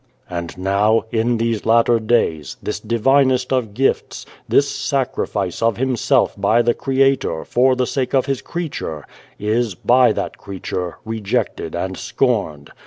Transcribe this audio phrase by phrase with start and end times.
[0.29, 4.67] 186 and the Devil" And now, in these latter days, this divinest of gifts this
[4.67, 9.05] sacrifice of Himself by the Creator, for the sake of His creature
[9.37, 12.71] is, by that creature, rejected and scorned.